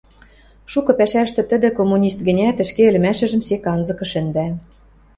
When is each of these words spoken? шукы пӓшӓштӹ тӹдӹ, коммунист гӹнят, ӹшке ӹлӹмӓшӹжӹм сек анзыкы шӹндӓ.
шукы 0.71 0.91
пӓшӓштӹ 0.99 1.41
тӹдӹ, 1.49 1.69
коммунист 1.77 2.19
гӹнят, 2.27 2.57
ӹшке 2.63 2.83
ӹлӹмӓшӹжӹм 2.89 3.41
сек 3.47 3.63
анзыкы 3.73 4.05
шӹндӓ. 4.11 4.47